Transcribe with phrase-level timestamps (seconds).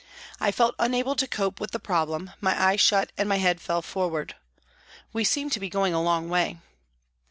[0.39, 3.83] I felt unable to cope with the problem, my eyes shut and my head fell
[3.83, 4.35] forward.
[5.13, 6.57] We seemed to be going a long way.